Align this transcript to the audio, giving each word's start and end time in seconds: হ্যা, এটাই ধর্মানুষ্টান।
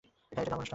হ্যা, 0.03 0.31
এটাই 0.41 0.43
ধর্মানুষ্টান। 0.47 0.69